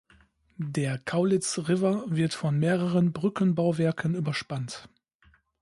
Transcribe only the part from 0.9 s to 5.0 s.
Cowlitz River wird von mehreren Brückenbauwerken überspannt.